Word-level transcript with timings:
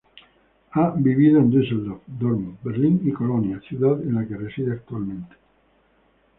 Ha 0.71 0.89
vivido 0.97 1.37
en 1.39 1.51
Düsseldorf, 1.51 2.01
Dortmund, 2.07 2.57
Berlín 2.63 3.01
y 3.03 3.11
Colonia, 3.11 3.61
ciudad 3.69 4.01
en 4.01 4.15
la 4.15 4.25
que 4.25 4.35
reside 4.35 4.71
actualmente. 4.71 5.35